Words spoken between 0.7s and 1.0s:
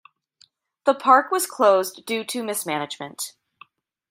The